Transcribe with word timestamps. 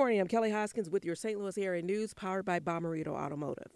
Morning. 0.00 0.18
I'm 0.18 0.28
Kelly 0.28 0.50
Hoskins 0.50 0.88
with 0.88 1.04
your 1.04 1.14
St. 1.14 1.38
Louis 1.38 1.58
area 1.58 1.82
news 1.82 2.14
powered 2.14 2.46
by 2.46 2.58
Bommarito 2.58 3.08
Automotive. 3.08 3.70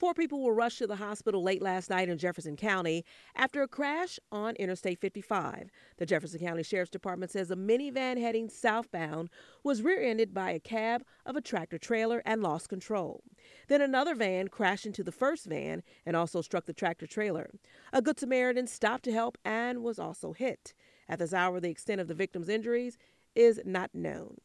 Four 0.00 0.12
people 0.12 0.42
were 0.42 0.52
rushed 0.52 0.78
to 0.78 0.88
the 0.88 0.96
hospital 0.96 1.44
late 1.44 1.62
last 1.62 1.90
night 1.90 2.08
in 2.08 2.18
Jefferson 2.18 2.56
County 2.56 3.04
after 3.36 3.62
a 3.62 3.68
crash 3.68 4.18
on 4.32 4.56
Interstate 4.56 4.98
55. 4.98 5.70
The 5.98 6.06
Jefferson 6.06 6.40
County 6.40 6.64
Sheriff's 6.64 6.90
Department 6.90 7.30
says 7.30 7.52
a 7.52 7.56
minivan 7.56 8.18
heading 8.18 8.48
southbound 8.48 9.30
was 9.62 9.80
rear 9.80 10.02
ended 10.02 10.34
by 10.34 10.50
a 10.50 10.58
cab 10.58 11.04
of 11.24 11.36
a 11.36 11.40
tractor 11.40 11.78
trailer 11.78 12.20
and 12.26 12.42
lost 12.42 12.68
control. 12.68 13.22
Then 13.68 13.80
another 13.80 14.16
van 14.16 14.48
crashed 14.48 14.86
into 14.86 15.04
the 15.04 15.12
first 15.12 15.46
van 15.46 15.84
and 16.04 16.16
also 16.16 16.42
struck 16.42 16.66
the 16.66 16.72
tractor 16.72 17.06
trailer. 17.06 17.52
A 17.92 18.02
Good 18.02 18.18
Samaritan 18.18 18.66
stopped 18.66 19.04
to 19.04 19.12
help 19.12 19.38
and 19.44 19.84
was 19.84 20.00
also 20.00 20.32
hit. 20.32 20.74
At 21.08 21.20
this 21.20 21.32
hour, 21.32 21.60
the 21.60 21.70
extent 21.70 22.00
of 22.00 22.08
the 22.08 22.14
victim's 22.14 22.48
injuries 22.48 22.98
is 23.36 23.60
not 23.64 23.94
known. 23.94 24.38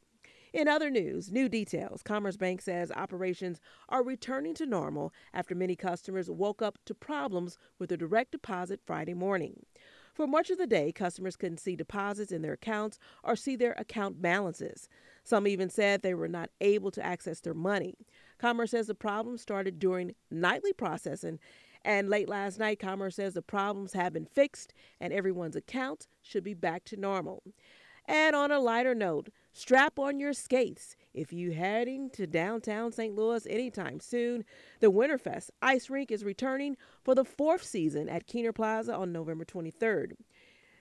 In 0.52 0.68
other 0.68 0.90
news, 0.90 1.32
new 1.32 1.48
details. 1.48 2.02
Commerce 2.02 2.36
Bank 2.36 2.62
says 2.62 2.92
operations 2.92 3.60
are 3.88 4.04
returning 4.04 4.56
to 4.56 4.66
normal 4.66 5.14
after 5.32 5.54
many 5.54 5.76
customers 5.76 6.30
woke 6.30 6.62
up 6.62 6.80
to 6.86 6.96
problems 6.96 7.58
with 7.78 7.90
their 7.90 7.98
direct 7.98 8.32
deposit 8.32 8.80
Friday 8.84 9.14
morning. 9.14 9.66
For 10.16 10.26
much 10.26 10.50
of 10.50 10.58
the 10.58 10.66
day, 10.66 10.92
customers 10.92 11.36
couldn't 11.36 11.60
see 11.60 11.76
deposits 11.76 12.32
in 12.32 12.42
their 12.42 12.54
accounts 12.54 12.98
or 13.24 13.36
see 13.36 13.56
their 13.56 13.74
account 13.74 14.22
balances. 14.22 14.90
Some 15.24 15.48
even 15.48 15.70
said 15.70 16.02
they 16.02 16.16
were 16.16 16.28
not 16.28 16.50
able 16.60 16.90
to 16.92 17.06
access 17.06 17.40
their 17.40 17.54
money. 17.54 17.96
Commerce 18.40 18.72
says 18.72 18.88
the 18.88 18.96
problem 18.96 19.38
started 19.38 19.78
during 19.78 20.16
nightly 20.32 20.74
processing, 20.74 21.40
and 21.86 22.10
late 22.10 22.28
last 22.28 22.60
night, 22.60 22.80
Commerce 22.80 23.16
says 23.16 23.36
the 23.36 23.42
problems 23.42 23.94
have 23.94 24.14
been 24.14 24.26
fixed 24.26 24.74
and 25.00 25.14
everyone's 25.14 25.56
accounts 25.56 26.08
should 26.22 26.44
be 26.44 26.54
back 26.54 26.84
to 26.86 26.98
normal. 26.98 27.44
And 28.06 28.36
on 28.36 28.52
a 28.52 28.60
lighter 28.60 28.96
note, 28.96 29.30
strap 29.54 30.00
on 30.00 30.20
your 30.20 30.34
skates 30.34 30.96
if 31.14 31.34
you're 31.34 31.54
heading 31.54 32.10
to 32.12 32.28
downtown 32.28 32.92
St. 32.92 33.16
Louis 33.16 33.46
anytime 33.50 34.00
soon. 34.00 34.46
The 34.80 34.92
Winterfest 34.92 35.50
Ice 35.62 35.90
Rink 35.90 36.12
is 36.12 36.24
returning 36.24 36.78
for 37.04 37.16
the 37.16 37.26
fourth 37.26 37.64
season 37.64 38.10
at 38.10 38.28
Kiener 38.28 38.54
Plaza 38.54 38.96
on 38.96 39.12
November 39.12 39.46
23rd. 39.46 40.14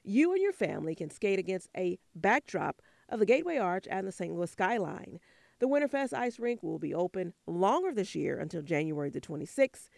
You 0.05 0.33
and 0.33 0.43
your 0.43 0.53
family 0.53 0.95
can 0.95 1.11
skate 1.11 1.39
against 1.39 1.69
a 1.77 1.99
backdrop 2.15 2.81
of 3.09 3.19
the 3.19 3.27
Gateway 3.27 3.59
Arch 3.59 3.87
and 3.91 4.07
the 4.07 4.13
St. 4.13 4.35
Louis 4.35 4.51
skyline. 4.51 5.19
The 5.59 5.67
Winterfest 5.67 6.13
Ice 6.13 6.39
Rink 6.39 6.63
will 6.63 6.79
be 6.79 6.95
open 6.95 7.35
longer 7.47 7.93
this 7.93 8.15
year 8.15 8.39
until 8.39 8.63
January 8.63 9.11
the 9.11 9.21
26th. 9.21 9.89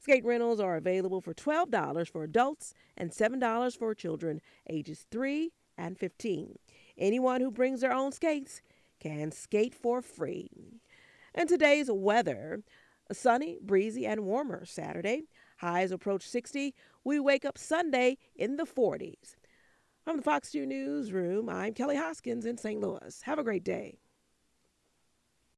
Skate 0.00 0.24
rentals 0.24 0.60
are 0.60 0.76
available 0.76 1.20
for 1.20 1.34
$12 1.34 2.10
for 2.10 2.22
adults 2.22 2.72
and 2.96 3.10
$7 3.10 3.76
for 3.76 3.94
children 3.94 4.40
ages 4.68 5.06
3 5.10 5.50
and 5.78 5.96
15. 5.96 6.58
Anyone 6.98 7.40
who 7.40 7.50
brings 7.50 7.80
their 7.80 7.92
own 7.92 8.12
skates 8.12 8.60
can 9.00 9.30
skate 9.30 9.74
for 9.74 10.02
free. 10.02 10.80
And 11.34 11.48
today's 11.48 11.90
weather 11.90 12.62
sunny, 13.12 13.58
breezy, 13.62 14.04
and 14.04 14.24
warmer 14.24 14.64
Saturday. 14.64 15.22
Highs 15.58 15.92
approach 15.92 16.28
60. 16.28 16.74
We 17.04 17.20
wake 17.20 17.44
up 17.44 17.56
Sunday 17.56 18.18
in 18.36 18.56
the 18.56 18.64
40s. 18.64 19.36
From 20.04 20.16
the 20.16 20.22
Fox 20.22 20.52
2 20.52 20.66
Newsroom, 20.66 21.48
I'm 21.48 21.74
Kelly 21.74 21.96
Hoskins 21.96 22.46
in 22.46 22.58
St. 22.58 22.80
Louis. 22.80 23.22
Have 23.22 23.38
a 23.38 23.44
great 23.44 23.64
day. 23.64 23.98